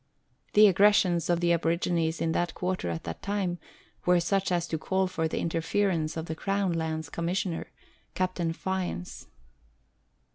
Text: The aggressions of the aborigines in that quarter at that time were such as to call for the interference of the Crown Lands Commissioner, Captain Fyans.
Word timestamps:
The 0.53 0.65
aggressions 0.65 1.29
of 1.29 1.41
the 1.41 1.53
aborigines 1.53 2.21
in 2.21 2.31
that 2.31 2.55
quarter 2.55 2.89
at 2.89 3.03
that 3.03 3.21
time 3.21 3.59
were 4.03 4.19
such 4.19 4.51
as 4.51 4.67
to 4.69 4.79
call 4.79 5.05
for 5.05 5.27
the 5.27 5.37
interference 5.37 6.17
of 6.17 6.25
the 6.25 6.33
Crown 6.33 6.73
Lands 6.73 7.07
Commissioner, 7.07 7.67
Captain 8.15 8.51
Fyans. 8.51 9.27